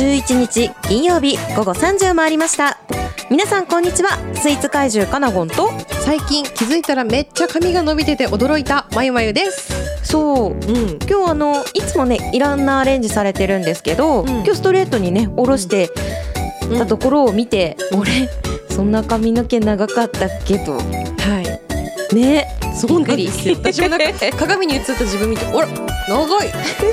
[0.00, 2.78] 11日金曜日午後3時を回りました。
[3.30, 4.16] 皆さんこんにちは。
[4.34, 5.68] スイーツ怪獣かなごんと。
[6.06, 8.88] 最近気づいたらめっちゃ髪が伸びてて驚いた。
[8.94, 9.70] まゆまゆです。
[10.02, 10.54] そう。
[10.54, 10.98] うん。
[11.06, 14.28] 今日あのいつもねいろんなアレンジされてるんですけど、うん。
[14.28, 15.90] 今日ストレートにね下ろして
[16.78, 18.30] たところを見て、俺
[18.70, 20.78] そんな髪の毛長かったっけと。
[20.78, 21.39] はい。
[22.14, 23.56] ねそうなんですよ。
[23.56, 24.06] 私もなんか
[24.38, 25.68] 鏡に映った自分見て、あら
[26.08, 26.50] 長い。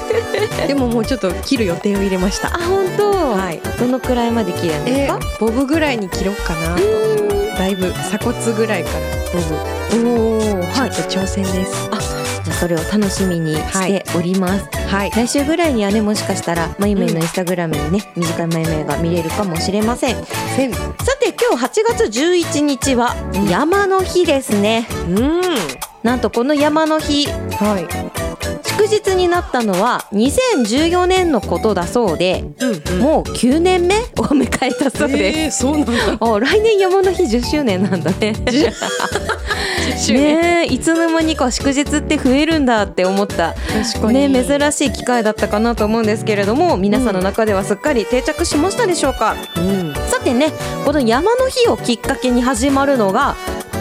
[0.67, 2.47] でももうちょっと切る予定を入れました。
[2.47, 3.61] あ本当、はい。
[3.79, 7.57] どのくらいまで切るんですえか、ボブぐらいに切ろうかなと。
[7.57, 9.77] だいぶ鎖骨ぐらいからボブ。
[10.09, 11.89] おおはいちょっと挑戦です。
[12.43, 14.76] じゃあそれを楽しみにしております、はい。
[14.87, 20.27] 来週ぐらいにはねもしかしたらまゆめのインスタグラムにね、短いまゆめが見れるかもしれませんさ。
[21.19, 25.41] て今日8月11日はうん山の日ですね、うん。
[26.03, 28.16] なんとこの山の日はい。
[28.77, 34.01] 祝日になったのは2014年のことだそうで、うんもう9年目を
[34.33, 35.93] 迎えたそうです、えー、そうなんだ。
[36.19, 38.33] あ来年山の日10周年なんだね。
[40.09, 43.55] ねえいつの間にか祝日って増えるんだって思った。
[43.93, 44.29] 確かに。
[44.29, 49.93] ね珍しい機会だったかなと思うんですけれども皆さんの中ではすっかり定着しましたでしょうか、うん。
[50.09, 50.51] さてね
[50.85, 53.35] この山の日をきっかけに始まるのが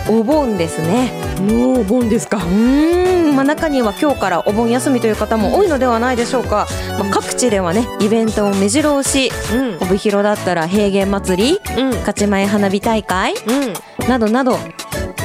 [0.09, 2.41] お盆ですねもうお盆ですかう。
[2.41, 6.67] ーん、まあ、中には今日からお盆休みという方も多いのではないでしょうか、
[6.99, 9.89] まあ、各地ではねイベントを目白押しうん。
[9.89, 11.91] 帯広だったら平原祭りうん。
[11.91, 14.09] 勝ち前花火大会うん。
[14.09, 14.59] などなど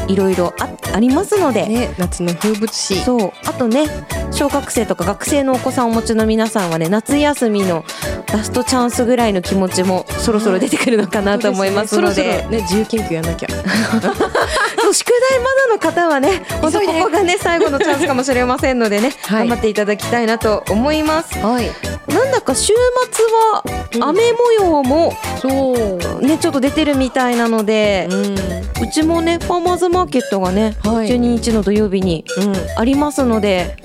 [0.07, 2.95] いろいろあありますので、ね、夏の風物詩。
[2.95, 3.85] そうあとね
[4.31, 7.85] 小学生とか学生のお子さんをお持ちの皆さんはね夏休みの
[8.33, 13.47] ラストチャンスぐらいの気持ちもそろそろ出てくるのかなと思いますので,、そろそろね、自由研究やんなきゃ。
[14.93, 21.71] 宿題まだの方はね本当ここがね最後のチャンスかもしれませんのでね、 はい頑張っていただきたいなと思いますはい。
[22.07, 22.73] なんだか週
[23.11, 23.63] 末は
[24.09, 25.73] 雨模様もそ
[26.19, 26.25] う。
[26.25, 28.35] ねちょっと出てるみたいなので、うん。
[28.83, 32.53] うちもねファーマーズマーケットがね、はい12日の土曜日にうん。
[32.77, 33.75] ありますので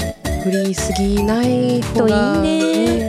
[0.45, 2.61] 降りすぎない方がといい
[3.01, 3.06] ね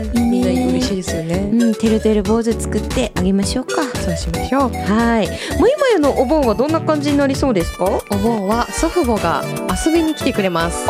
[0.88, 1.50] しいですよね。
[1.54, 3.84] うん、てるてる坊主作ってあげましょうか。
[3.96, 4.70] そうしましょう。
[4.70, 5.28] はい。
[5.60, 7.86] もいもやのお盆はどんな感じになりそうですか？
[7.86, 9.44] お盆は祖父母が
[9.86, 10.88] 遊びに来てくれます。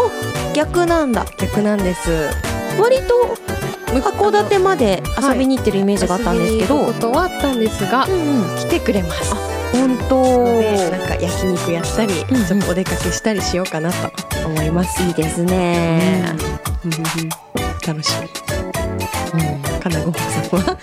[0.54, 1.26] 逆なんだ。
[1.40, 2.30] 逆なんです。
[2.80, 3.36] 割と
[4.00, 6.76] 函館まで遊びに行ってるイメージがあったんですけど。
[7.12, 8.58] はあったんですがう、んうん。
[8.58, 9.34] 来てくれます。
[9.72, 10.24] 本当。
[10.24, 14.12] でなんか焼肉やったり、うんお出かけしたりしようかなと
[14.46, 15.02] 思います。
[15.04, 16.24] いいですね。
[17.86, 18.47] 楽しみ。
[19.34, 20.78] うんかなごはさんは、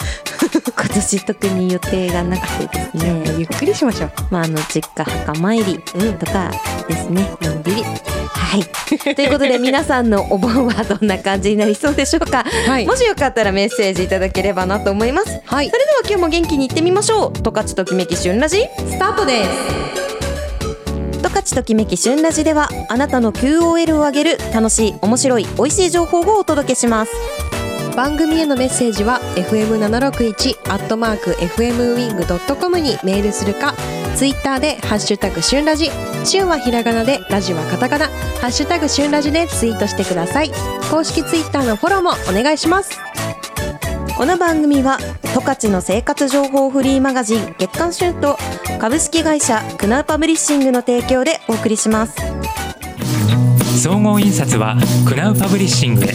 [0.77, 3.25] 今年特に予定がなくてですね。
[3.39, 4.13] ゆっくりしましょう。
[4.31, 6.19] まああの実家墓参りうん。
[6.19, 6.51] とか
[6.89, 7.31] ですね。
[7.41, 7.83] のんびり。
[7.83, 8.65] はい。
[9.15, 12.45] ということで皆さんのお盆はどんな感じになりそうでしょうか。
[12.67, 15.41] はいもしよかったらメッセージいただければなと思います。
[15.45, 15.77] はいそ。
[15.77, 20.05] れでは今日も元気にいってみましょう十勝ときめき旬ラジスタートです。
[21.23, 27.13] 十勝ときめき旬ラジではあなたの QOL を上げる楽しい面白い美味しい情報をお届けします
[27.97, 33.75] 番組へのメッセージは fm761 アットマーク fmwing.com にメールするか
[34.17, 35.91] ツイッターでハッシュタグ旬ラジ
[36.25, 38.07] 旬はひらがなでラジはカタカナ
[38.41, 40.51] ハッシュタグ旬ラジでツイートしてください。
[40.91, 43.01] 公式ツイッターのフォローもお願いします。
[44.17, 44.99] この番組は
[45.35, 48.37] 十勝の生活情報フリーマガジン月刊旬と
[48.81, 52.15] 株式会社クナウパブリッシングの提供でお送りします。
[53.83, 54.77] 総合印刷は
[55.07, 56.09] クナウパブリッシングへ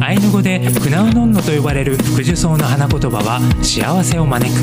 [0.00, 4.60] アイヌ語でクナウノンノと呼ばれる福寿草の花言葉は幸せを招く。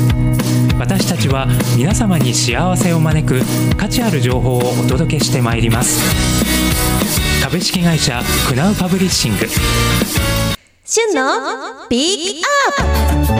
[0.78, 1.46] 私たちは
[1.76, 3.40] 皆様に幸せを招く。
[3.76, 6.00] 価値ある情報をお届けしてまいります。
[7.42, 9.46] 株式会社クナウパブリッシング。
[10.84, 11.32] 旬の
[11.88, 13.34] ピックアッ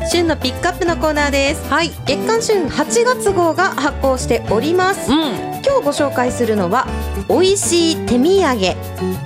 [0.00, 0.08] プ。
[0.10, 1.68] 旬のピックアップのコーナーです。
[1.70, 1.90] はい。
[2.06, 5.10] 月刊旬8月号が発行しております。
[5.10, 5.14] う
[5.48, 6.86] ん今日ご紹介するのは
[7.28, 8.76] 美味しい手土産。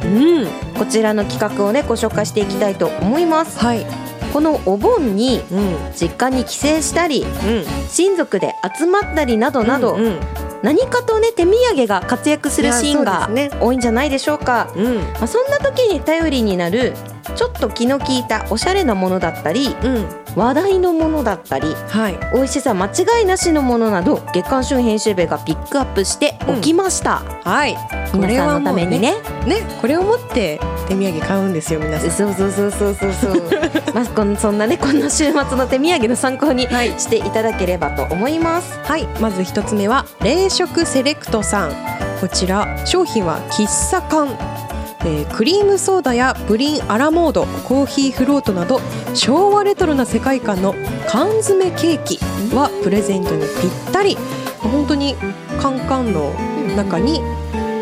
[0.05, 0.47] うん。
[0.79, 3.59] こちらの企画をねご紹介していきたいと思います。
[3.59, 3.87] はい。
[4.33, 5.77] このお盆にうん。
[5.95, 7.65] 実家に帰省したりうん。
[7.89, 10.21] 親族で集まったりなどなど、うんうん。
[10.63, 13.31] 何かとね手土産が活躍するシーンが
[13.61, 14.73] 多いんじゃないでしょうか。
[14.77, 14.97] うん。
[14.97, 16.95] まあ、そんな時に頼りになる
[17.35, 20.07] ちょっと気の利いたおしゃれなものだったりうん。
[20.37, 22.19] 話題のものだったりはい。
[22.33, 27.77] 美味しさ間違いなしのものなど月刊旬編集部がピックアップしておきました、はい。
[28.15, 29.15] 皆さんのためにね。
[29.47, 32.11] ねこれを持って手土産買うんですよ皆さん。
[32.11, 33.43] そうそうそうそうそうそう。
[33.95, 36.91] まあこんそんなねこんな週末の手土産の参考にはい。
[36.99, 38.79] していただければと思います。
[38.85, 39.07] はい。
[39.21, 41.97] まず一つ目は冷食セレクトさん。
[42.21, 44.66] こちら商品は喫茶館
[45.01, 48.81] えークリームソーダやプリンアラモードコーヒーフロートなど
[49.15, 50.75] 昭和レトロな世界観の
[51.09, 52.19] 缶詰ケーキ
[52.55, 54.17] はプレゼントにぴったり。
[54.59, 55.15] 本当に
[55.61, 56.33] カンカンの
[56.77, 57.21] 中に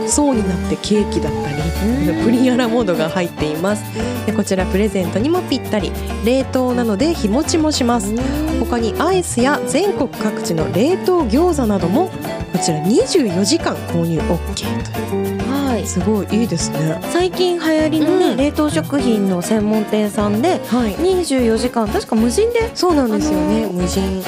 [0.07, 3.83] 層になってケーキだったりプリンアラモードが入っています。
[4.27, 5.91] でこちらプレゼントにもぴったり。
[6.25, 8.15] 冷凍なので日持ちもします。
[8.61, 12.09] 他にアイスや全国各地の冷凍餃子なども
[12.53, 15.24] こちら24時間購入 OK という
[15.75, 15.87] はい。
[15.89, 17.01] すごいいいですね。
[17.11, 18.37] 最近流行りのね、うん。
[18.37, 20.95] 冷凍食品の専門店さんではい。
[20.95, 24.23] 24時間確か無人でそうなんですよね、無人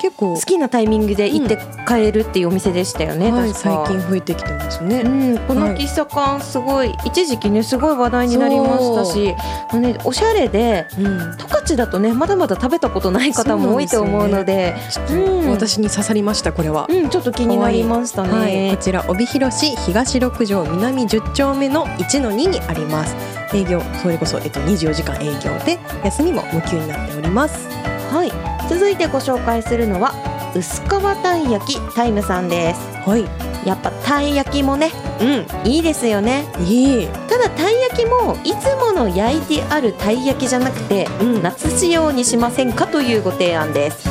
[0.00, 3.84] 結構好きなタイミングで行って買えるっていうお店でしたよね、はい、確か。
[3.86, 9.34] 最近増えてきてますね、うん、このはい喫茶館すごい一時期ねすごい話題になりましたし、
[9.70, 11.36] まあね、おしゃれでうん。
[11.36, 15.50] 十勝だとねまだまだ食べたことない方も多いと思うのでちょっとうん。
[15.50, 18.30] 私に刺さりましたこれは、うん、ちょっと気になりましたね。
[18.30, 23.14] はい、こちら帯広市東六条南10丁目の1の2にあります。
[23.52, 27.68] 営業それこそ、えっと、24時間営業で休みも無給になっております。
[28.10, 30.14] はい、続いてご紹介するのは
[30.54, 30.88] 薄皮
[31.22, 32.80] たい焼きタイムさんです。
[33.04, 33.24] はい。
[33.66, 35.24] やっぱたい焼きもね、う
[35.66, 36.46] ん、いいですよね。
[36.60, 37.08] いい。
[37.28, 41.42] ただたい焼きもいつもの焼いてあるたい焼きじゃなくて、うん。
[41.42, 44.08] 夏仕様にしませんかというご提案です。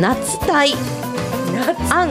[0.00, 0.72] 夏たい
[1.90, 2.10] あん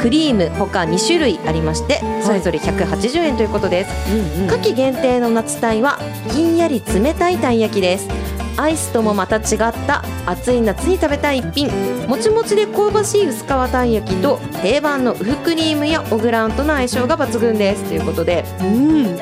[0.00, 4.46] クリーム他2種類ありましてそれぞれ180円ということです、うんうん。
[4.46, 5.98] 夏季限定の夏たいは
[6.30, 8.08] ひんやり冷たいたい焼きです
[8.56, 9.42] アイスともまた違っ
[9.86, 12.06] た暑い夏に食べたい一品。
[12.08, 17.84] もちもちで香ばしい薄皮たい焼きと定番のウフクリームやオグランとの相性が抜群です。
[17.84, 19.18] ということでうん。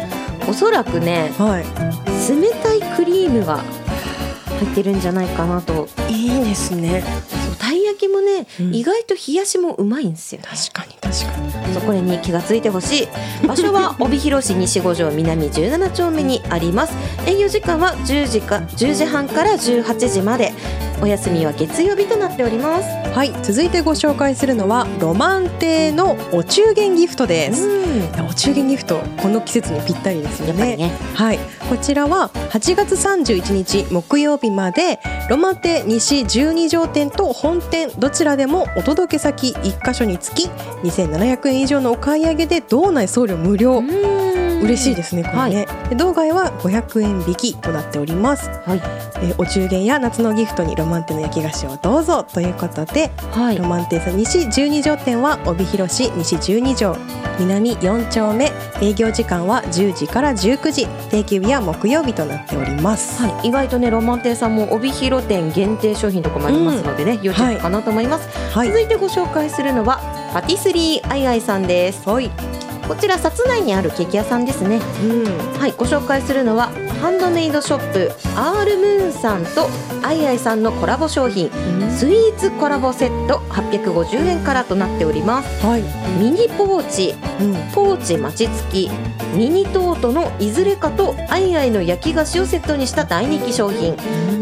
[0.49, 1.65] おそらくねはい。
[2.29, 5.89] 冷たいクリームが入ってるんじゃないかなと。
[6.09, 7.03] いいですね
[7.93, 8.75] 焼きもね、うん。
[8.75, 11.75] 意外と冷やしもうまいんですよ確かに確かに。
[11.75, 13.09] そうこれに気がついてほしい。
[13.47, 16.95] 場所は 帯広市西五条南17丁目にあります。
[17.27, 20.53] 営業時間は10時か10時半から18時まで。
[21.03, 22.85] お休みは月曜日となっております。
[23.13, 23.33] はい。
[23.43, 27.69] 続いてご紹介するのはロマン亭のお中元ギフトです、
[28.31, 30.77] お中元ギフトこの季節にぴったりですよね。
[30.77, 30.93] ね。
[31.15, 31.41] はい。
[31.69, 40.49] こちらは8月31日木曜日までロマン亭西12条店と本店どちらでもお届け先1箇所につき
[40.83, 43.83] 2700円以上のお買い上げで道内送料無料、
[44.63, 48.81] 嬉しいですねこれね、で道外は500円引きとなっております、はい。
[49.17, 53.59] えーお中元や夏のギフトにロマンテの焼き菓子をどうぞということで、はい。
[53.59, 56.97] ロマンテさん西12条店は帯広市西12条。
[57.39, 58.51] 南4丁目。
[58.81, 60.87] 営業時間は10時から19時。
[61.11, 68.69] 定休日は木曜日となっております、はい、意外とねロマン亭さんも帯広店限定商品とかもありますのでね、要チェックかなと思います、はい。
[68.69, 70.01] 続いてご紹介するのは
[70.33, 72.09] パティスリーアイアイさんです。
[72.09, 72.31] はい、
[72.87, 74.81] こちら札内にあるケーキ屋さんですね。
[75.05, 76.71] うん、はい、ご紹介するのは
[77.01, 79.69] ハンドメイドショップアールムーンさんと
[80.03, 81.51] アイアイさんのコラボ商品
[81.91, 85.67] スイーツコラボセット850円からとなっております。
[85.67, 85.83] はい、
[86.19, 88.91] ミニポーチうん、ポーチ餅つき
[89.35, 93.97] ミニトートのいずれかとアイアイの焼き菓子をセットにした大人気商品。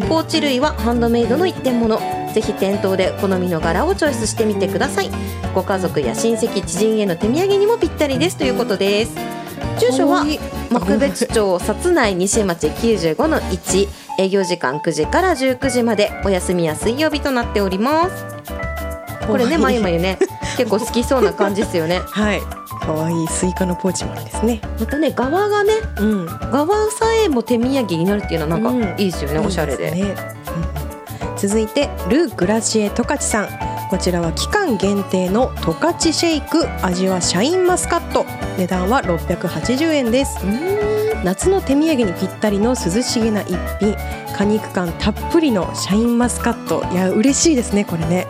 [0.08, 2.00] ポーチ類はハンドメイドの一点物
[2.32, 5.10] ぜひ店頭で好みの柄をチョイスしてみてください。
[5.54, 8.36] ご家族や親戚知人への手土産にもぴったりです。
[8.36, 9.14] ということです
[9.78, 10.24] 住所は
[10.70, 16.10] 幕別町札内西町95の1営業時間9時から19時まで。
[16.24, 18.24] お休みは水曜日となっております。
[19.26, 20.18] これねまゆまゆね。
[20.56, 22.00] 結構好きそうな感じですよね。
[22.10, 22.42] はい。
[22.80, 24.60] 可愛いスイカのポーチもあるんですね。
[24.78, 26.26] またね側がねうん。
[26.26, 29.90] 側さえも手土産になるっていうのはなんかいいですよね、おしゃれで。
[29.90, 30.14] ね。
[30.64, 30.69] うん
[31.40, 33.48] 続いてル・グラシエ・トカチさん。
[33.88, 36.68] こちらは期間限定のトカチシェイク。
[36.84, 38.26] 味はシャインマスカット。
[38.58, 40.36] 値段は680円です。
[41.24, 43.96] 夏の手土産にぴったりの涼しげな一品
[44.40, 48.26] 果肉感たっぷりのシャインマスカットいや嬉しいですねこれね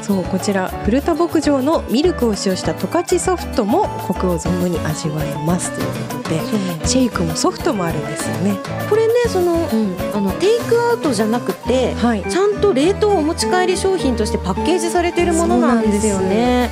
[0.00, 8.56] そうこちら古田牧場のミルクを使用した十勝ソフトもコクを存分に味わえますということでシェイクもソフトもあるんですよね。
[8.88, 12.24] これねそのうん、あのテイクアウトじゃなくてはい。
[12.28, 16.70] ちゃんと冷凍お持ち帰り商品としてパッケージされてるものなんですよね。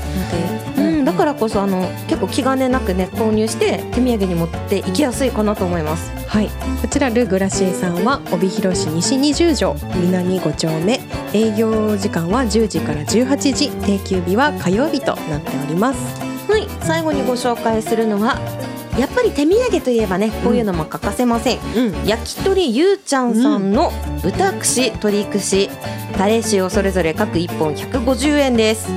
[1.31, 6.11] からこそあの結構気兼ねなくね購入して手土産に持っていきやすいかなと思います。
[6.27, 6.49] はい、
[6.81, 11.01] こちらル・グラシエさんは帯広市西20条南5丁目。
[11.33, 13.71] 営業時間は10時から18時。
[13.71, 16.21] 定休日は火曜日となっております。
[16.51, 16.67] はい。
[16.81, 18.39] 最後にご紹介するのは
[18.99, 22.07] やっぱり手土産といえばねこういうのも欠かせません、うん。
[22.07, 25.71] 焼き鳥ゆうちゃんさんの豚串鶏串。
[26.19, 28.89] タレ塩それぞれ各1本150円です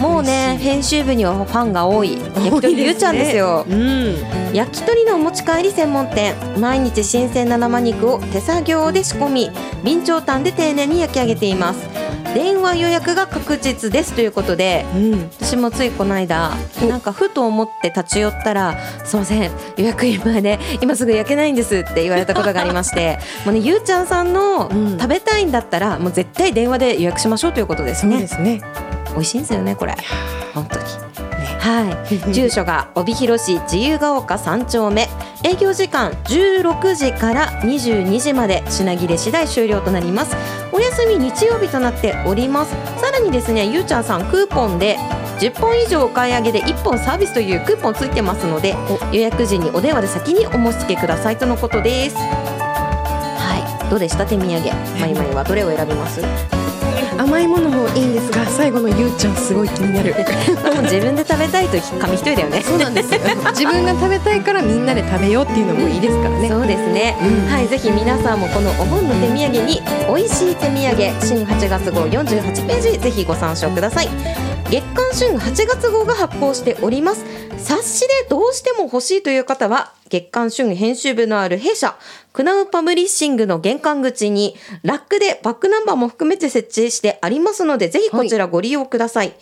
[0.00, 2.18] もうね編集部にはファンが多い。
[2.36, 3.66] 焼き鳥ゆうちゃんですよ。
[3.68, 4.16] うん。
[4.54, 6.34] 焼き鳥のお持ち帰り専門店。
[6.58, 9.50] 毎日新鮮な生肉を手作業で仕込み。
[9.84, 11.88] 備長炭で丁寧に焼き上げています。
[12.34, 15.30] 電話予約が確実ですということでうん。
[15.40, 16.52] 私もついこの間
[16.88, 23.18] なんかふと思って立ち寄ったら「すいません予約いっぱいで今すぐ焼けないんです」って言われたことがありまして。
[23.46, 24.98] もうねゆうちゃんさんのうん。
[24.98, 28.60] 食べたいんだったらもう絶対電話で予約しましょうということですそうねですね
[29.18, 29.96] 美味しいんですよねこれ。
[30.54, 30.84] 本当に。
[31.58, 32.18] はい。
[32.32, 35.08] 住所が帯広市自由が丘3丁目。
[35.44, 40.36] 営業時間16時から22時まで品切れ次第終了となります。
[40.72, 42.70] お休み日曜日となっております。
[43.00, 44.98] さらにですねゆうちゃんさんクーポンで
[45.40, 48.74] 10本以上お買い上げで1本サービスというクーポンついてますので
[49.12, 52.16] 予約時にお電話で先にお申し付けくださいとのことです。
[52.16, 53.90] はい。
[53.90, 54.26] どうでした？
[54.26, 54.60] 手土産。
[55.00, 56.20] まいまいはどれを選びます？
[57.18, 60.14] 甘いものもいいんですが最後のゆうちゃんすごい気になる。
[60.14, 62.62] もう自分で食べたいと紙一重だよね。
[62.62, 63.20] そうなんですよ。
[63.50, 66.48] 自分が食べたいからみんなで食べようっていうのもいいですからね。
[66.48, 67.50] そうですね、うん。
[67.50, 74.08] はいぜひ皆さんもこのお盆の手土産に美味しい手土産新8月号48ページぜひご参照ください。
[74.70, 77.24] 月刊春8月号が発行しております。
[77.58, 81.96] 冊子でどうしても欲しいという方は月刊春編集部のある弊社
[82.32, 89.32] クナウパブリッシングの玄関口にラックでバックナンバーも含めて設置してありますのでぜひこちらご利用ください、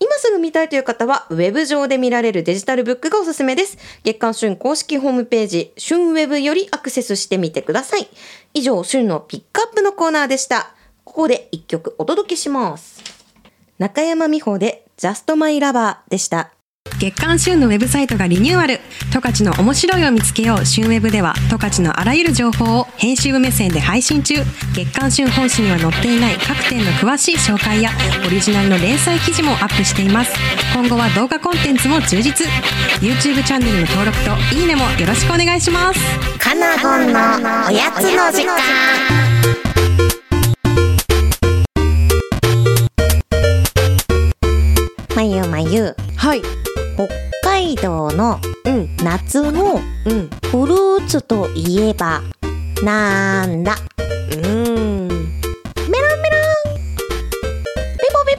[0.00, 3.78] 今すぐ見たいという方はウェブ上で見られるデジタルブックがおすすめです。
[4.04, 8.08] 月刊春公式ホームページ春ウェブよりアクセスしてみてください。
[8.54, 10.74] 以上春のピックアップのコーナーでした。
[11.04, 13.02] ここで一曲お届けします。
[13.78, 16.55] 中山美穂で Just My Lover でした
[16.98, 18.80] 月刊旬のウェブサイトがリニューアル。
[19.12, 24.34] 十勝の面白いを見つけよう旬ウェブでは十勝のあらゆる情報を編集部目線で配信中。
[24.74, 27.90] 月刊旬本誌には載っていない各店の詳しい紹介や
[28.26, 30.32] オリジナルの連載記事もアップしています。
[30.74, 32.46] 今後は動画コンテンツも充実。
[33.00, 36.00] YouTube チャンネルの登録といいねもよろしくお願いします。
[36.38, 37.20] カナゴンの
[37.68, 39.25] おやつの時間。
[45.26, 46.42] ゆまゆはい。
[46.94, 47.08] 北
[47.42, 48.96] 海道のうん。
[49.02, 50.30] 夏のうん。
[50.50, 52.22] フルーツといえば
[52.82, 53.76] なんだ？
[53.98, 54.42] うん。
[54.42, 55.20] メロンメロン
[57.96, 58.36] ピポピ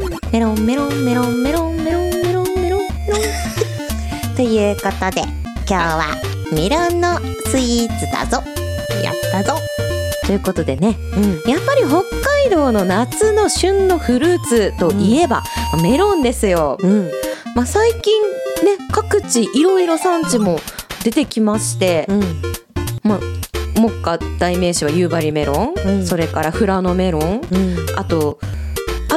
[0.00, 2.80] ポーメロンメロンメロンメロンメロンメロンメロンメロン。
[4.36, 5.22] ということで
[5.68, 6.02] 今日は
[6.52, 8.42] メロンのスイーツだぞ
[9.02, 9.54] やったぞ
[10.24, 10.96] ということでね。
[11.16, 11.50] うん。
[11.50, 15.42] やっぱり北海道の夏の旬のフルーツといえば、
[15.82, 17.10] メロンですよ、うん。
[17.54, 18.22] まあ、最近
[18.64, 20.60] ね各地いろいろ産地も
[21.04, 22.22] 出てきまして、うん。
[23.02, 23.20] まあ
[23.80, 26.06] 目下代名詞は夕張メロン、うん。
[26.06, 27.76] それから富良野メロンうん。
[27.96, 28.38] あと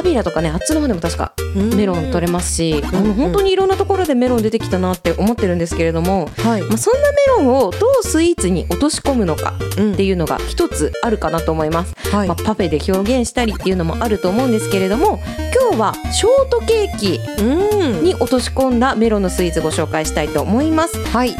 [0.00, 1.34] アビラとかねあっちの方でも確か
[1.76, 6.62] メロン取れますし、あの本当にいろんなところでメロン出てきたなって思ってるんですけれども、はい。
[6.62, 9.92] まあ、そんなメロンをどうスイーツに落とし込むのかうん。
[9.92, 12.28] っていうのが一つあるかなと思います、はい。
[12.28, 15.20] まあ、パフェで表現したりっていうのもあると思うんですけれども
[15.54, 18.04] 今日はショートケーキうん。
[18.04, 20.96] に落とし込んだメロンのスイーツご紹介したいと思います。
[21.08, 21.30] はい。
[21.30, 21.36] ケ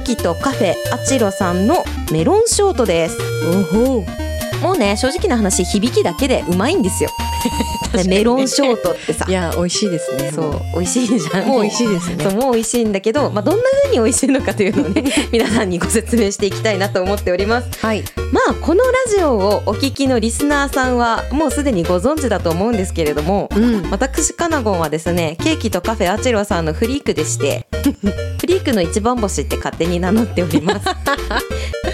[0.00, 3.18] ーキとカフェあちろさんのメロンショートです。
[3.48, 4.23] おほ
[4.64, 7.10] もうね正直な話響きだけでうまいんですよ、
[7.96, 9.26] ねメロンショートってさ。
[9.28, 10.32] いや美味しいですね。
[10.34, 10.62] そう。
[10.72, 11.46] 美味しいじゃん。
[11.46, 12.24] もう美味しいですね。
[12.24, 17.68] そうもう美味しいんだけど、まあ、どんな風に美味しいのかというのをね皆さんにご説明していきたいなと思っております。
[17.82, 18.02] はい
[18.34, 23.90] まあこのラジオをお聞きのリスナーさんはもうすでにご存知だと思うんですけれどもうん。
[23.92, 27.68] 私カナゴンはですねケーキとカフェアチロさんのフリークでして
[28.40, 30.84] フリークの一番星って勝手に名乗っております。
[30.90, 31.36] ま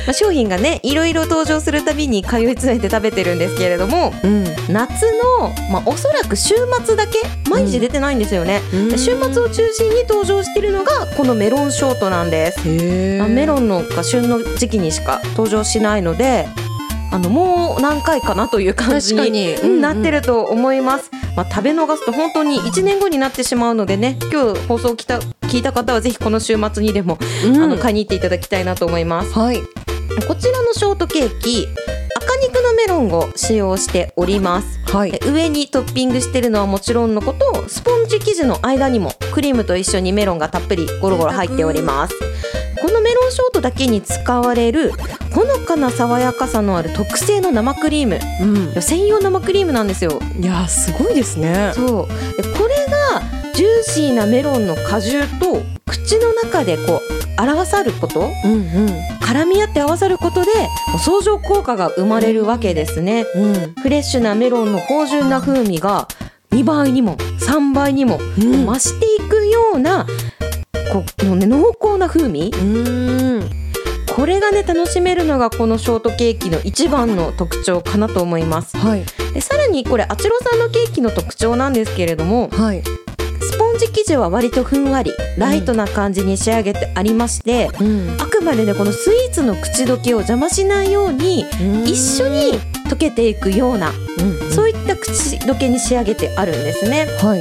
[0.08, 4.44] あ商品がねいろいろ登場するたびに通い詰めて食べてるんですけれどもうん。
[4.70, 5.04] 夏
[5.40, 6.54] の、まあ、おそらく週
[6.84, 7.18] 末だけ
[7.50, 8.88] 毎日出てないんですよね、うん。
[8.88, 12.60] で週末を中心に登場しているのがこのメロンショートなんです。
[12.64, 16.29] へまあメロンのが旬の時期にしか登場しないので
[17.12, 27.56] あのもう何回かなという感じになってると思います、まあ、食べ逃すと本当に1年後になってしまうのでね今日放送来た聞いた方はぜひこの週末にでも、うん。
[27.60, 29.32] あの買いに行っていただきたいなと思います。
[29.36, 29.60] はい。
[30.28, 31.66] こちらのショートケーキ
[32.86, 34.80] メロロンを使用しております。
[34.84, 35.12] はい。
[35.12, 42.14] で上にトッピングしてるのはもちろんのことスポンジ生地の間にもクリームと一緒にメロンがたっぷりゴロゴロ入っております。
[42.80, 44.92] このメロンショートだけに使われる
[45.34, 48.16] ほのかな爽やかさのある特製の生クリーム。
[48.72, 50.18] いや専用生クリームなんですよ。
[50.18, 51.72] うんいやすごいですね。
[51.74, 52.42] そう。
[52.42, 52.79] でこれが
[53.54, 57.00] ジューシーなメロンの果汁と口の中でこ
[57.38, 58.30] う表さること。
[58.44, 58.88] うん
[59.30, 60.50] 絡み合って合わさることで
[61.04, 63.24] 相乗効果が生まれるわけですね。
[63.36, 63.42] うん。
[63.44, 66.08] うんフレッシュなメロンの芳醇な風味が
[66.50, 68.66] 2倍にも3倍にもうん。
[68.66, 70.06] 増していくような、
[70.92, 72.50] こうもうね濃厚な風味。
[72.52, 73.50] うん。
[74.16, 78.76] これがね楽しめるのがこのショートケーキの一番の特徴かなと思います。
[78.76, 79.04] はい。
[79.32, 82.82] でさらにこれあちろさんのケーキの特徴なんですけれどもはい
[83.80, 88.20] スポンジ生地は割とふんわりライトな感じに仕上げてありまして、うん。
[88.20, 91.46] あくまでねこのスイーツの口どけを邪魔しないように
[91.86, 92.60] 一緒に
[92.90, 97.06] 溶けていくようなうんそういった口どけに仕上げてあるんですね。
[97.22, 97.40] はい。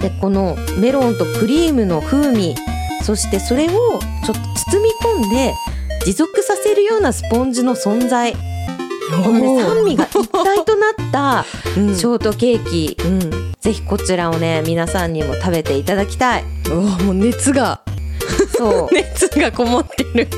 [0.00, 2.56] でこのメロンとクリームの風味
[3.04, 4.90] そしてそれをちょっと包み
[5.22, 5.54] 込んで
[6.04, 8.34] 持続させるようなスポンジの存在。
[9.22, 11.44] この、ね、三味が一体となった
[11.76, 11.94] うん。
[11.94, 16.44] ショートケーキ、うんぜひこちらをね皆さんにも食べていただきたい。
[16.68, 17.80] うわもう熱が。
[18.58, 18.88] そう。
[18.94, 20.28] 熱がこもってる。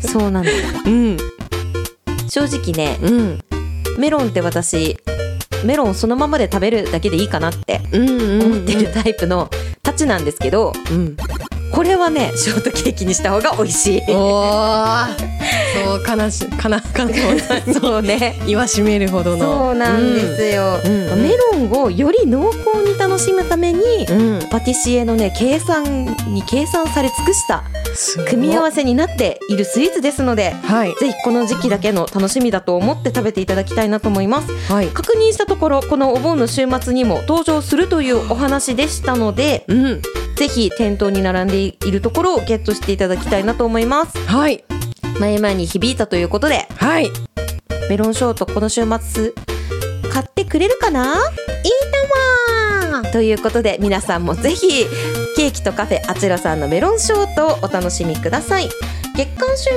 [0.00, 0.50] そうなの
[0.86, 1.16] うん。
[2.28, 3.40] 正直ねうん。
[3.98, 4.98] メロンって私
[5.64, 9.48] メロンそのままで食べるだけでいいかなって思ってるタイプの
[9.82, 11.16] たちなんですけどうん
[11.72, 14.02] これはねショートケーキにした方が美味しい。
[14.06, 17.12] そう悲しかなかな
[17.72, 18.38] そうね。
[18.46, 19.68] 言わしめるほどの。
[19.68, 24.48] そうなんですよ、うんうんメロンをより濃厚に楽しむために、うん。
[24.50, 27.64] パティシエのね計算に計算され尽くした
[28.28, 30.94] 組み合わせになっているスイーツですのではい。
[30.96, 34.52] ぜひこの時期だけの楽しみだと思って食べていただきたいなと思います。
[34.70, 34.88] はい。
[34.88, 40.02] 確認したところこのお盆の週末にも登場するというお話でしたのでうん
[40.42, 44.18] ぜひ店頭に並んでいるところをゲットしていただきたいなと思います。
[44.26, 44.64] はい。
[45.20, 46.66] 前々に響いたということで。
[46.78, 47.12] はい。
[47.88, 49.34] メロンショートこの週末
[50.12, 51.04] 買ってくれるかな？
[51.04, 51.12] いい
[52.90, 53.12] とも！
[53.12, 54.84] ということで皆さんもぜひ
[55.36, 58.68] ケーキとカフェあちらさんのメロンショートをお楽しみください。
[59.14, 59.72] 月刊旬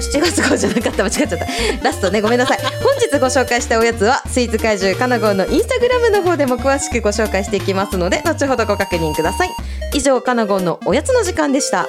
[0.00, 1.04] 7月号じゃなかった。
[1.04, 1.36] 間違っちゃった。
[1.84, 2.58] ラストねごめんなさい。
[2.82, 9.50] 本日ご紹介したおやつはスイーツ怪獣かなごのインスタグラムの方でも詳しくご紹介していきますので後ほどご確認ください
[9.96, 11.86] 以上かなごのおやつの時間でした。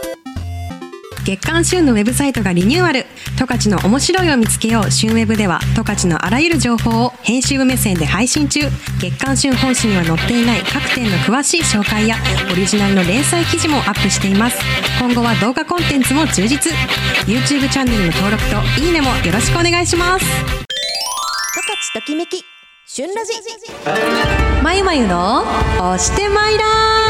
[1.26, 3.06] 月刊旬のウェブサイトがリニューアル。
[3.38, 4.91] 十勝の面白いを見つけよう。
[4.91, 8.62] 旬ウェブでは十勝のあらゆる情報を編集部目線で配信中。
[9.02, 12.15] 月刊旬本誌には載っていない各店の詳しい紹介や
[12.50, 14.58] オリジナルの連載記事もアップしています。
[15.02, 16.72] 今後は動画コンテンツも充実。
[17.26, 20.26] YouTube チャンネルの登録といいねもよろしくお願いします。
[20.26, 22.41] 十勝ときめき
[22.86, 23.34] 旬ラジ。
[24.63, 25.41] まゆまゆの
[25.78, 27.07] 押してまいら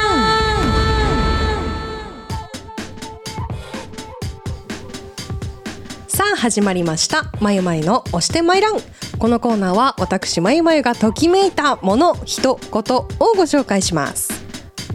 [6.38, 7.32] 始まりました。
[7.42, 8.76] まゆまゆの押してまいらん。
[9.18, 14.46] このコーナーは私まゆまゆがときめいたもの人ことをご紹介します。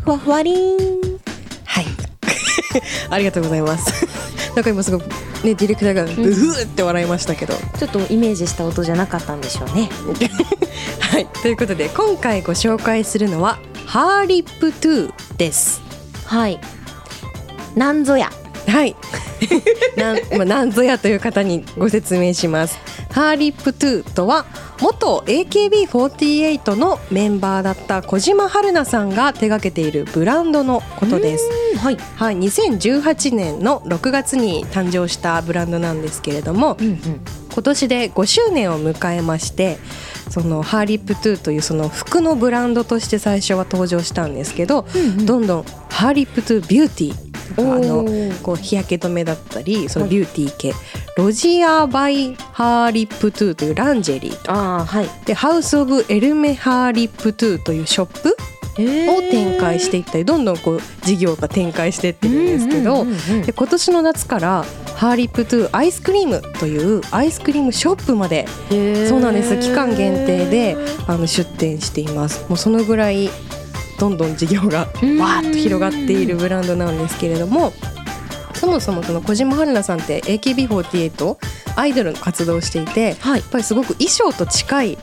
[0.04, 1.18] ふわふわりーん。
[1.64, 1.86] はい。
[3.10, 4.06] ありがとうございます。
[4.54, 5.02] なんか今すごく
[5.42, 9.90] ねディレクターがブフーって笑いましたけど、ちょっとイメージした音じゃなかったんでしょうね。
[11.00, 11.26] はい。
[11.26, 15.82] ということで今回ご紹介するのはハーリップトゥーです。
[16.24, 16.60] はい。
[17.74, 18.30] なんぞや
[18.72, 18.96] はい。
[19.98, 22.78] なん、まあ、なんぞやという方にご説明します。
[23.10, 24.46] ハーリップトゥーとは
[24.80, 31.44] 元 AKB48 のメンバーだった小島春菜さんが手掛けているブランドのことです。
[31.76, 37.20] はいはい、2018年の6月に誕生したブランドなんですけれども、うんうん
[37.52, 39.76] 今年で5周年を迎えまして
[40.30, 44.86] その Her lip to というその服のブランドとして最初は登場したんですけど、
[45.26, 48.04] どんどん Her lip to BEAUTY あの
[48.42, 50.72] こう日焼け止めだったりそのビューティー系、
[51.16, 55.08] ROSIER by Her lip to というランジェリーああはい。
[55.24, 58.36] で House of Herme Her lip to というショップ
[58.78, 64.64] を展開していったりどんどんこう事業が展開していってるんですけど、うんうんうんうんで今年の夏から
[64.96, 68.46] ハーリップトゥーアイスクリームというアイスクリームショップまで
[69.08, 69.58] そうなんです。
[69.58, 72.46] 期間限定であの出店しています。
[72.48, 73.28] もうそのぐらい
[74.02, 77.72] どんどん事業がわーっと広がっているブランドなんですけれども
[78.52, 81.36] そもそもその小島春菜さんって AKB48
[81.76, 83.40] アイドルの活動をしていてはい。
[83.40, 84.98] やっぱりすごく衣装と近い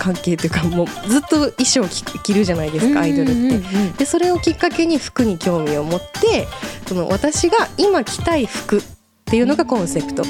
[0.00, 3.98] 関係というかもうずっと衣装を着着るじゃないですかアイドルって。
[3.98, 6.48] でそれをきっかけに服に興味を持って
[6.88, 8.82] その私が今着たい服っ
[9.26, 10.24] ていうのがコンセプト。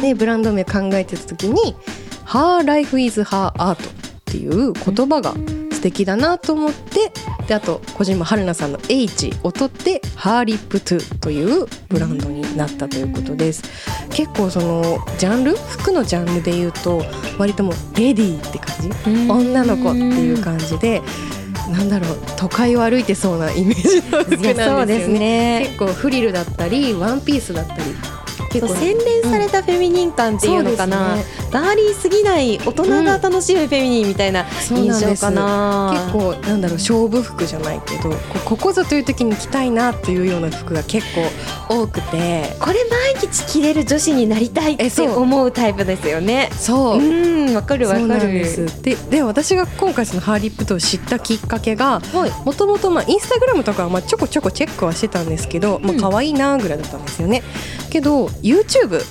[0.00, 1.74] でブランド名考えてた時に
[2.24, 3.78] 「Her Life is Her Art」っ
[4.26, 7.12] ていう言葉が素敵だなと思って
[7.46, 13.62] であと小島春菜さんの H を取って「ハーリップトゥというブランドになったということです。
[14.10, 15.54] 結構そのジャンル？
[15.56, 17.02] 服のジャンルで言うと
[17.38, 19.30] 割ともうレディーって感じ？
[19.30, 21.02] 女の子っていう感じで
[21.70, 25.18] なんだろう都会を歩いてそうなイメージの服なんですよね。
[25.18, 25.66] ね。
[25.66, 27.82] 結構フリルだったりワンピースだったり
[28.52, 35.92] 結構洗練されたフェミニン感っていうのかな、そうですガーリーすぎない大人が楽しむフェミニンみたいな印象かな。
[35.92, 42.56] 結構なんだろう勝負服じゃないけどこうここぞという時に着たいなっていうような服が結構多くて。
[42.58, 46.48] これ毎日着れる女子になりたいって思うタイプですよね。
[46.52, 46.98] そう。
[46.98, 48.06] うんわかるわかる。
[48.06, 48.82] なんです。
[48.82, 52.30] でで私が今回そのハーリップトを知ったきっかけがはい。
[52.46, 57.42] もともとインスタグラムとかはまあちょこちょこチェックはしてたんですけど、まあ可愛いなぐらいだったんですよね。
[57.90, 59.02] けど YouTube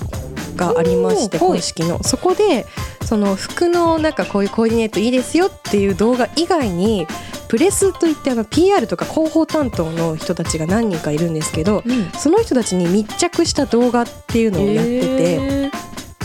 [0.68, 2.02] がありまして公式の。
[2.02, 2.66] そこで
[3.04, 7.06] その服のなんかこういうコーディネートいいですよっていう動画以外に
[7.48, 12.10] プレスといってあの PR とか広報担当の人たちが何人かいるんですけどうん。
[12.12, 15.70] その人たちに密着した動画っていうのをやってて、へ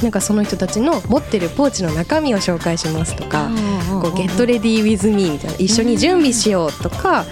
[0.02, 3.48] なんかその人たちの持ってるポーチの中身を紹介しますとか。
[3.48, 7.26] ーこうゲットレディーウィズミーみたいな一緒に準備しようとか、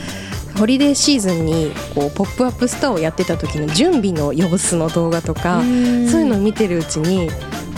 [0.57, 6.07] ホリデーシーズンにこうポップアップストアをやってた時の準備の様子の動画とか、ん。
[6.07, 7.29] そういうのを見てるうちに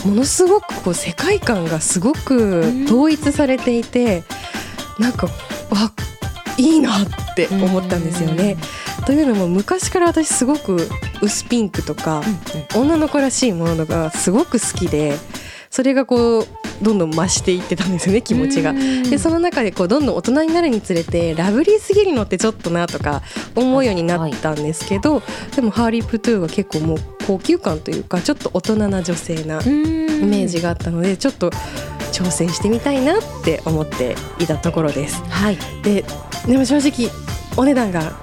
[0.05, 4.23] ものすごくこう世界観がすごく統一されていて、
[4.99, 5.91] なんかわ
[6.57, 8.57] いいなって思ったんですよね。
[9.05, 10.89] というのも昔から私すごく
[11.21, 12.21] 薄ピンクとか、
[12.75, 15.17] 女の子らしいものがすごく好きで
[15.69, 16.47] それがこう
[16.81, 18.73] どんどん増していってたんですよね気持ちが。
[18.73, 23.21] でその中でこうどんどん大人になるにつれてラブリーすぎるのってちょっとなとか
[23.55, 25.21] 思うようになったんですけど、
[25.55, 31.49] でも Her lip to は結構もう高級感というかちょっと大人な女性なイメージがあったのでちょっと
[32.11, 35.21] 挑戦してみたいなって思っていたところです。
[35.29, 36.03] はいで
[36.47, 37.11] でも正直
[37.57, 38.13] お値段が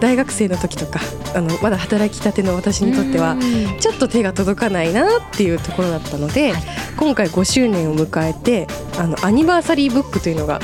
[0.00, 1.00] 大学生の時とか
[1.34, 3.36] あのまだ働きたての私にとっては
[3.80, 6.62] ちょっと手が届かないなっていうところだったので、はい。
[6.96, 8.66] 今回5周年を迎えて
[8.98, 10.60] あのアニバーサリーブックというのが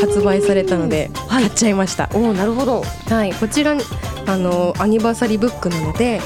[0.00, 1.44] 発売されたのではい。
[1.44, 2.82] 買っちゃいました、おおなるほど。
[3.08, 3.82] はい、こちらに
[4.26, 6.20] あのアニバーサリーブックなので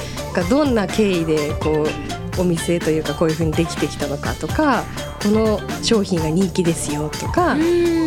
[0.48, 4.84] どんな経緯でこうお店というかこういう風にできてきたのかとか
[5.22, 7.56] この商品が人気ですよとか、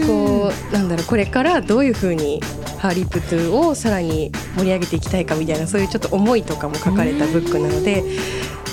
[0.08, 2.42] こうなんだろうこれからどういう風に
[2.80, 8.04] ハーリープトゥーをさらに盛り上げていきたいかみたいなそういうちょっと思いとかも書かれたブックなので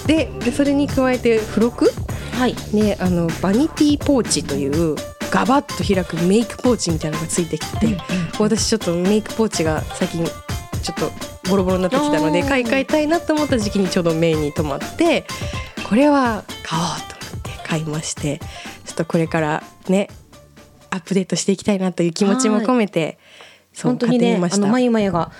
[0.06, 1.90] ででそれに加えて付録？
[2.38, 2.56] はい。
[2.72, 4.96] ねあのバニティポーチという
[5.30, 7.98] ガバッと開くメイクポーチみたいなのがついてきて、
[8.40, 15.26] 私ちょっとメイクポーチが最近ちょっとボロボロになってきたので買い替えたいなと思った時期にちょうど目に留まって
[15.88, 18.38] これは買おうと思って買いまして
[18.84, 20.08] ちょっとこれからね
[20.90, 23.18] アップデートしていきたいなという気持ちも込めて
[23.72, 25.32] そう本当にねあのまゆまゆが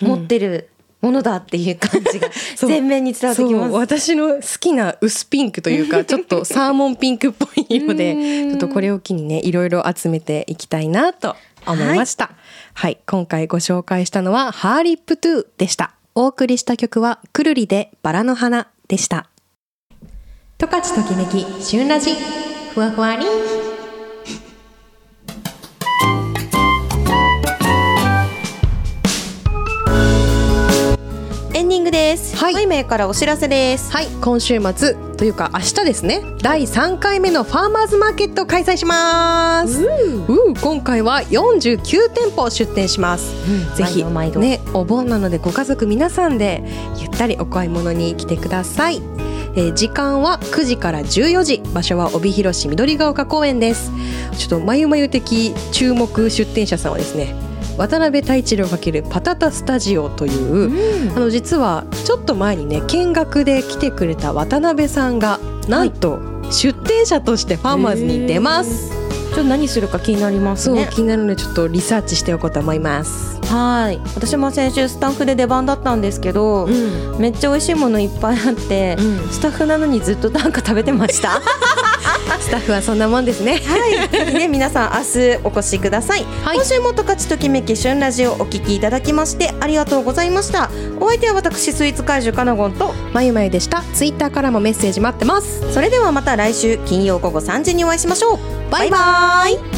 [0.00, 0.70] 持ってる
[1.04, 3.72] ものだっていう感じが 全面に伝わってきます。
[3.74, 8.50] 私の好きな薄ピンクというか ちょっとサーモンピンクっぽい色でうん。
[8.50, 12.24] ちょっとこれを機にねいろいろ集めていきたいなと思いました。
[12.24, 12.34] はい、
[12.76, 15.94] はい今回ご紹介したのはハーリップトゥーでした。
[16.16, 19.30] お送りした曲はくるりでバラの花でした。
[20.58, 22.10] 十勝ときめき旬ラジ
[22.74, 23.24] ふわふわり
[31.56, 32.36] エンディングです。
[32.36, 32.54] はい。
[32.54, 33.92] まゆまゆからお知らせです。
[33.92, 34.08] はい。
[34.20, 36.20] 今週末というか明日ですね。
[36.42, 39.84] 第3回目のファーマーズマーケットを開催します。
[39.84, 40.54] うん。
[40.54, 43.32] 今回は49店舗出店します。
[43.76, 44.40] ぜひ毎度毎度。
[44.40, 46.64] ねお盆なのでご家族皆さんで
[46.98, 49.00] ゆったりお買い物に来てください、
[49.54, 51.62] えー時間は9時から14時。
[51.72, 53.92] 場所は帯広市緑が丘公園です。
[54.36, 57.32] ちょっとまゆまゆ的注目出店者さんはですね
[57.76, 70.88] 渡辺太一郎×パタタスタジオという、あの実はちょっと前にね見学で来てくれた渡辺さんがなんと出店者としてファーマーズに出ます、ちょっと何するか気になりますそうね。
[70.92, 74.00] 気になるのでちょっとリサーチしておこうと思います、はい。
[74.14, 77.18] 私も先週スタッフで出番だったんですけど、ん。
[77.18, 78.96] めっちゃ美味しいものいっぱいあって、
[79.32, 81.40] スタッフなのにずっとなんか食べてました。
[82.44, 83.62] スタッフはそんなもんですね。
[83.64, 86.56] はい、ぜひね皆さん明日お越しください、はい。
[86.56, 90.70] 今週も十勝ときめき旬ラジオお聞きいただきましてありがとうございました。
[91.00, 93.82] お相手は私スイーツ怪獣かなごんとまゆまゆでした。
[93.94, 95.72] ツイッターからもメッセージ待ってます。
[95.72, 98.38] それではまた来週金曜午後3時にお会いしましょう。
[98.70, 99.73] バイバイ